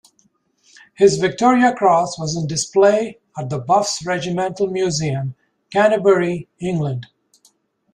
[0.95, 5.35] His Victoria Cross was on display at The Buffs Regimental Museum,
[5.69, 7.05] Canterbury, England.